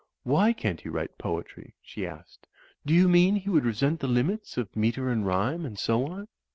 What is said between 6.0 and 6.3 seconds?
on?"